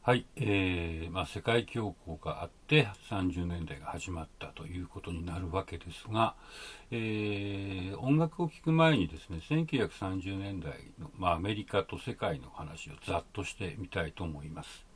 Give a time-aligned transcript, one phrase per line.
[0.00, 6.34] はい、えーまあ、世界恐慌があって30年代が始まったということになるわけですが、
[6.90, 14.86] えー、音楽を聴く前にですね1930年代の、まあ、アメリカと世界の話をざっとしてみたいと思います。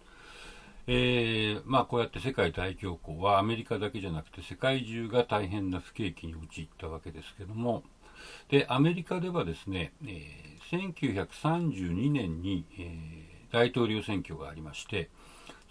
[0.87, 7.85] えーまあ、こうやって世界大恐慌はアメリカだけじゃなくて世界中が大変な不景気に陥ったわけですけども
[8.49, 15.11] でアメリカではですね、えー、1932年に、えー大統領選挙がありまして、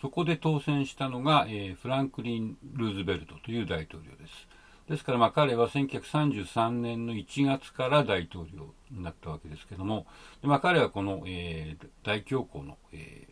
[0.01, 4.47] そこで当選したのが、えー、フランクリン・ルーズベルトという大統領です。
[4.89, 10.05] ですから、まあ、彼は1933年の1月から大統領になったわけですけども、
[10.41, 13.27] でまあ、彼はこの、えー、大恐慌の、え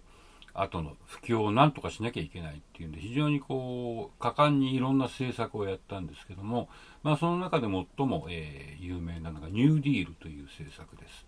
[0.53, 6.69] ー、後の不況を何とかしなきゃいけないっていうんで、非常にこう、果敢にいろんな政策をやったんですけども、
[7.03, 11.25] まあ、その中で最も、えー、有名なのがニューディールという政策です。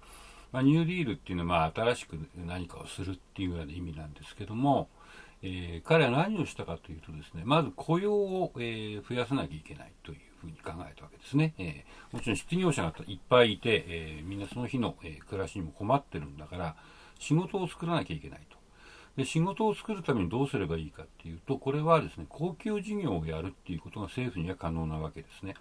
[0.52, 4.90] まあ、ニューディールっていうのは、まあ、新しく何かをするっていうような意味なんですけども、
[5.44, 11.54] えー、彼は何をしたかというとですね、まず雇用を、えー、増やさなきゃいけないというふうに考えたわけですね。
[11.58, 16.76] えー、もちろん失業者がいっぱいいて、えみんなその日の、え暮らしにも困ってるんだから、
[17.18, 18.58] 仕事を作らなきゃいけないと。
[19.18, 25.56] で仕事を作るためにどうすればいいかっていうと、これはですね、公共事業をやるっていうことが政府には可能なわけですね。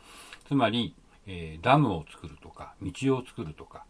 [0.46, 0.94] つまり、
[1.26, 3.84] えダムを作るとか、道を作るとか、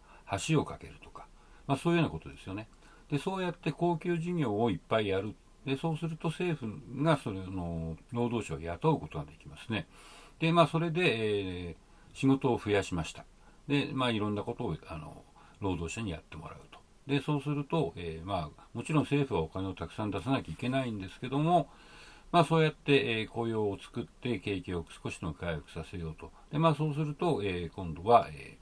[0.47, 1.27] 橋を架けるとか、
[1.67, 2.67] まあ、そういうようなことですよね。
[3.09, 5.35] でそうやって公共事業をいっぱいやる。
[5.65, 9.87] でそうすると政府がそれの労働者を雇うことができますね。
[10.39, 13.25] で、まあ、それで、えー、仕事を増やしました。
[13.67, 15.23] で、まあ、いろんなことをあの
[15.59, 16.79] 労働者にやってもらうと。
[17.05, 21.69] で、そうすると、えー、まあ、もちろん政府はお金をたくさん出さなきゃいけないんですけども、
[22.31, 26.31] まあ、そうやって、えー、雇用を作って景気を少しでも回復させようと。
[26.51, 28.57] で、まあ、そうすると、えー、今度は、え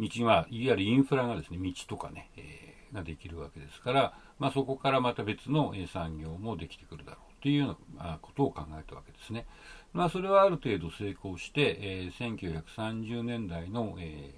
[0.00, 9.46] 道が、いわゆるインフラがですね、道とかね、えー、ができるわけですから、まあ、そこからまた別の産業もできてくるだろうというようなことを考えたわけですね。
[9.92, 14.34] まあ、それはある程度成功して、えー、1930年代の、え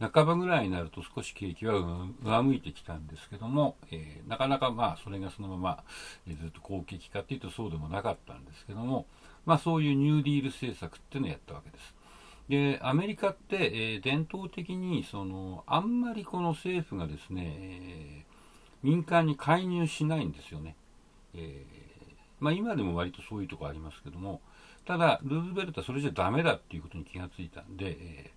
[0.00, 1.74] ー、半ばぐらいになると少し景気は
[2.22, 5.84] 上向いてきたんですけども、えー、なかなかまあそれがそのまま、
[6.28, 9.06] え、ずっと好景気かというとそうでもなかったんですけども、
[9.44, 11.94] まあ、そういうニューディール政策っていうのをやったわけです。
[12.48, 20.76] でアメリカって、えー、伝統的にそのあんまりこの政府がですね、えー、民間に介入しないんですよね、
[21.34, 24.40] えー、まあ、今でも割とそういうとこありますけども
[24.84, 28.30] ただルーズベルトはそれじゃダメだっていうことに気がついたんで、え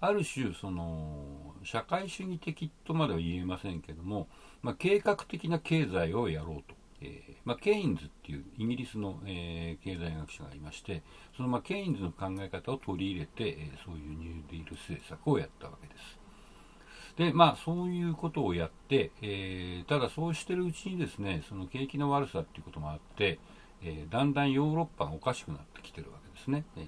[0.00, 4.28] ある種その社会主義的とまでは言えませんけども、
[4.62, 6.75] まあ、計画的な経済をやろうと。
[7.02, 11.02] えー、まあ、ケインズっていうイギリスの、えー、経済学者がいまして
[11.36, 16.18] その、まあ、ケインズの考え方を取り入れて、えー、そういうニューディール政策をやったわけです。
[17.16, 23.38] でまあそういうことをやって、えただそうしてるうちにですねその景気の悪さっていうこともあって、
[23.82, 26.86] えだんだんヨーロッパがおかしくなってきてるわけですね、え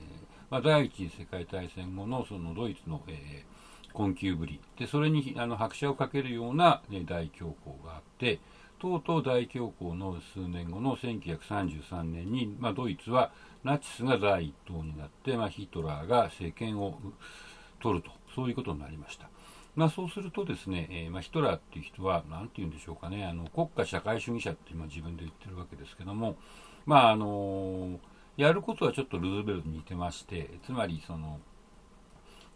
[0.50, 3.46] まあ、第一次世界大戦後のそのドイツの、え
[3.92, 4.60] 困窮ぶり。
[4.78, 8.38] でそれにあの拍車をかけるような、ね、大恐慌があって
[8.78, 13.32] とうとう大恐慌の数年後の1933年に、まあ、ドイツは
[13.64, 16.98] ナチスが第一党になって、まあ、ヒトラーが政権を
[17.80, 19.28] 取ると、そういうことになりました。
[19.74, 26.36] まあ、そうするとですね、えー、まあ、ヒトラーっていう人は、何て言うんでしょうかね、あの国家社会主義者って今自分で言ってるわけですけども、
[26.84, 28.00] まああの
[28.36, 31.40] やることはちょっとルーズベルトに似てまして、つまりその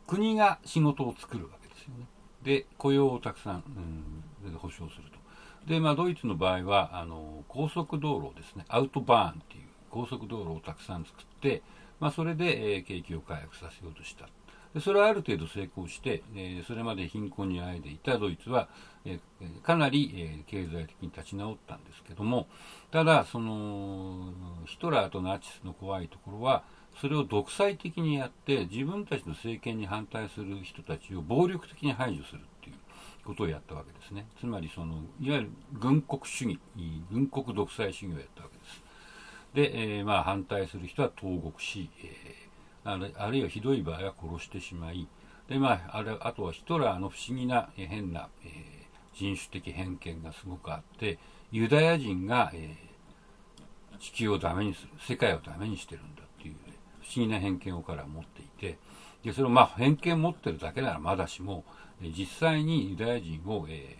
[0.06, 2.06] 国が仕事を作るわけですよね。
[2.42, 3.64] で、雇用をたくさん、
[4.44, 5.21] うん、保障すると。
[5.66, 11.62] で、まあ、ドイツの場合はあの高速道路ですね、アウトバーンっていう高速道路をたくさん作って、
[12.00, 14.28] まあ、それで、えー、景気を回復させようとした。
[14.74, 18.68] でそれはある程度成功して、えー、それまで貧困にあえでいたドイツは、
[19.04, 22.46] えー、かなり、えー、経済的に立ち直ったんですけども、
[22.90, 24.32] ただ、その
[24.64, 26.64] ヒトラーとナチスの怖いところは、
[27.00, 32.40] それを独裁的にやって、自分たちの政権に反対する人たちを暴力的に排除する。
[33.24, 34.26] ことをやったわけですね。
[34.38, 36.58] つまりそのいわゆる軍国主義、
[37.10, 38.82] 軍国独裁主義をやったわけです。
[39.54, 45.08] で、えー、まあ反対する人は投獄し、えー、あるいはひどい場合は殺してしまい、
[45.48, 51.18] でまあ、あれあとはヒトラーの不思議な、えー、変な、え、人種的偏見がすごくあって、
[51.50, 52.76] ユダヤ人が、え、
[54.00, 56.54] 地球をダメにする、世界をダメにしてるんだっていう、
[57.02, 58.78] 不思議な偏見を彼は持っていて、
[59.24, 61.64] でそれをまあ偏見持ってるだけならまだしも、
[62.00, 63.96] 実際にユダヤ人を、え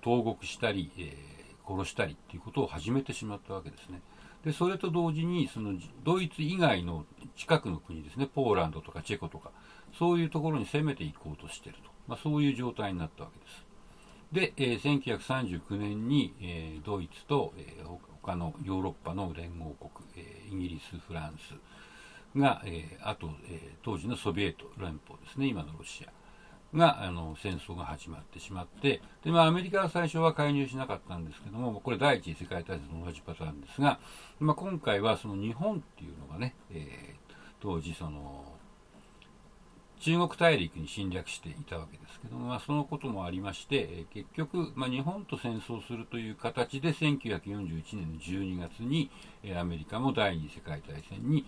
[0.00, 4.00] ー、投獄したり、えー、殺したりっていうことを始めてしまったわけですね。
[4.44, 5.72] でそれと同時にその
[6.04, 7.04] ドイツ以外の
[7.36, 9.50] 近くの国ですね、ポーランドとかチェコとか、
[9.98, 13.66] そういうところに攻めていこうとしていると、まあ、そういう状態になったわけです。
[14.32, 17.86] で、えー、1939年に、えー、ドイツと、えー、
[18.22, 21.54] 他のヨーロッパの連合国、えー、イギリス、フランス
[22.38, 26.16] が、えー、あと、えー、当時のソビエト連邦ですね、今のロシア
[26.76, 33.98] があの戦争が始まってしまってで、まあ、アメリカは最初は介入しなかったんですけどもこれ第一次世界大戦と同じパターンですが、
[34.40, 38.55] まあ、今回はその日本っていうのがね、えー、当時その
[40.00, 49.10] 中国大陸に侵略していたわけですけども、まあ、そのこともありまして、結局、まあ、日本と戦争するという形で1941年の12月に、
[49.58, 51.46] アメリカも第二次世界大戦に、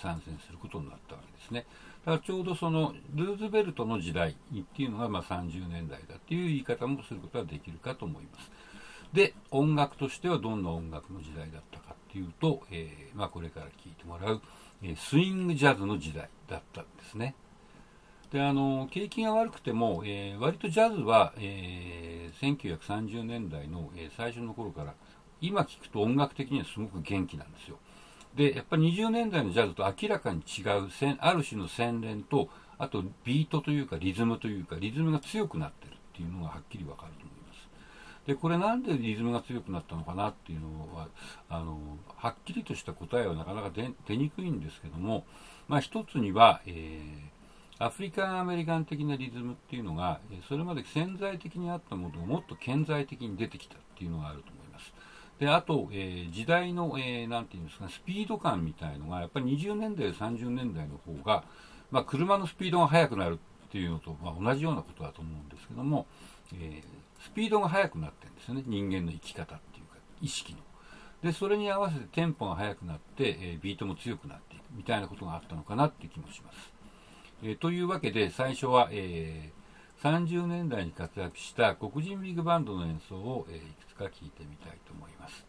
[0.00, 1.66] 参戦することになったわけですね。
[2.04, 8.50] だからちょうどそのルーズベルトの時代っていうのがまあ30年代だっていう言い方もすることができるかと思います。
[9.12, 14.42] で、音楽としてはどんな音楽の時代だったかっていうと、えー、まあ、これから聞いてもらう、
[14.82, 17.34] えスイングジャズの時代だったんですね。
[18.32, 24.94] であの景気が悪くても、えー、割とジャズは、えー、1930年代の、えー、最初の頃から
[25.40, 27.78] 今聴くと音楽的にはすごく元気なんですよ。
[28.34, 30.88] でやっぱり20年代のジャズと明らかに違う
[31.20, 37.68] ある種の洗練とあとビートというかリズムというかリズムが強くなってるっていうのがはっきりわかると思います。
[38.26, 41.08] でこれなんでリズムが強くなったのかなっていうのは
[41.48, 41.80] あの
[42.16, 45.24] はっきりとした答えはなかなか出にくいんですけども、
[45.66, 47.37] まあ、一つには、えー
[47.80, 54.92] アフリカン・アメリカン的なリズムっていうのが、それまで潜在的にあったものがもっと顕在的に出てきたっていうのがあると思います。
[55.38, 61.44] で、あと、えー、時代の、えー、ていうんですか、スピード感みたいのが、やっぱり20年代、30年代の方が、
[61.92, 63.38] まあ、車のスピードが速くなる
[63.68, 66.06] っていうのと、まあ、同じようなことだと思うんですけども、
[66.54, 70.58] えー、スピードが速くなってるんですよね、人間の生き方っていうか、意識の。
[71.22, 76.77] で、それに合わせてテンポが速くなって、えー、ビートも強くなっていくみたいなことがあったのかなって気もします。
[77.42, 85.44] え、というわけで最初は、えー、30年代に活躍した黒人ビッグバンドの演奏を、えー、いくつか聴いてみたいと思います。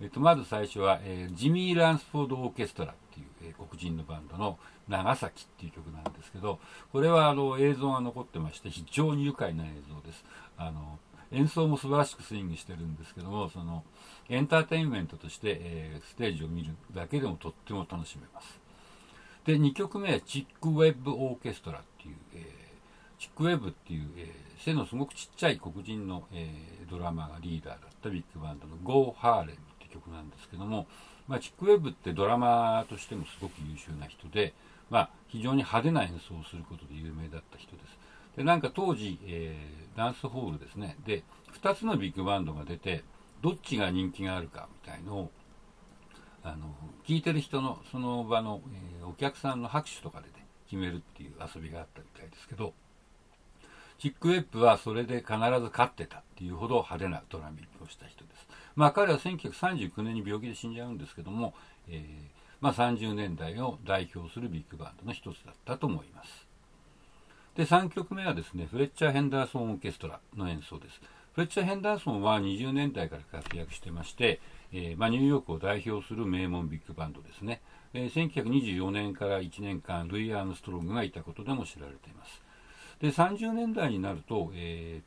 [0.00, 6.58] えーと、まず最初は、えー、ジミー・ランスフォード・オーケストラっていう、え、黒人のバンドの長崎っていう曲なんですけど、
[6.92, 10.24] これはあの映像が残ってまして非常に愉快な映像です。
[10.56, 10.98] あの
[11.32, 13.84] 演奏も素晴らしくスイングしてるんですけども、その
[14.28, 18.65] エンターテインメントとして、え、ステージを見るだけでもとっても楽しめます。
[19.46, 30.88] で2曲目はチックウェブオーケストラっていう、えー、チックウェブっていう、えー、背のすごくちっちゃい黒人の、えー、ドラマがリーダーだったビッグバンドの「ゴー・ハーレム」って曲なんですけども、
[31.28, 34.52] まあ、チックウェブってドラマーとしてもすごく優秀な人で、
[34.90, 37.98] まあ、非常に派手な演奏をすることで有名だった人です。
[38.38, 40.96] でなんか当時、えー、ダンスホールですね。
[41.06, 41.22] で
[41.62, 43.04] 2つのビッグバンドが出て
[43.42, 45.30] どっちが人気があるかみたいのを
[46.46, 46.74] あの
[47.06, 48.60] 聞いてる人のその場の、
[49.00, 52.72] えー、お客さんの拍手とかで、ね、決めるっていう遊びがあったみたいですけど
[53.98, 58.46] チック・ウェップはそれで必ず勝ってたっていうほど派手なドラミングをした人です。
[58.74, 61.54] まあ彼は1939年に病気で死んじゃうんですけども、
[61.88, 66.46] えー、まあ、30年代を代表するビッグバンドの一つだったと思います。
[67.54, 71.00] で、3曲目はですね、フレッチャー・ヘンダーソン・オーケストラの演奏です。
[71.34, 74.40] フレッチャー・ヘンダーソンは20年代から活躍してまして、
[74.72, 77.60] えー、まあ、ニューヨークを代表する名門ビッグバンドですね、
[77.94, 82.42] えー、1924年から1年間ルイ・アームストロングがいたことでも知られています。
[83.00, 85.02] で30年代になると、え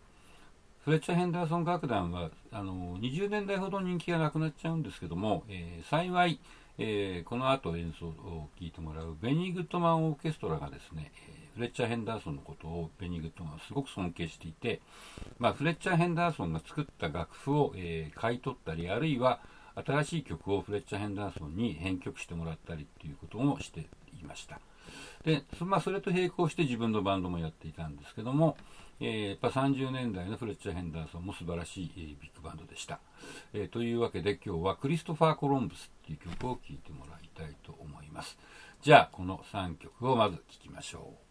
[0.82, 6.40] ー、フレッチャー・ヘンダーソン楽団はあの20年代ほど人気がなくなっちゃうんですけども、え幸い、
[6.78, 14.82] えこの後演奏を聴いてもらうベニー・グッドマン・オーケストラがですね、えフレッチャー・ヘンダーソンのことをベニ・グッドマンはすごく尊敬していて、
[15.40, 19.42] まあ、フレッチャー・ヘンダーソンが作った楽譜を、え買い取ったりあるいは
[19.76, 23.82] 新しい曲をフレッチャー・ヘンダーソンに編曲してもらったりっていうこともして
[24.22, 24.60] いました。
[25.24, 28.58] で、まあ、それと並行して自分のバンドもやっていたんですけども、
[29.00, 33.00] えー、やっぱ30年代のフレッチャー・ヘンダーソンも素晴らしい、えー、ビッグバンドでした、
[33.54, 38.38] えー、というわけで今日はクリストファー・コロンブスっていう曲を聴いてもらいたいと思います。
[38.82, 41.29] じゃあ、この3曲をまず聴きましょう。